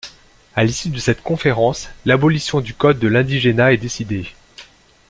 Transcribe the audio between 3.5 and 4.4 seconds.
est décidée.